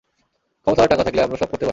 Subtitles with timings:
[0.63, 1.69] ক্ষমতা আর টাকা থাকলে আমরা সব করতে পারি, মিথিলি।